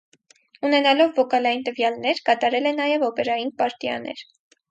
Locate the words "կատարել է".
2.31-2.73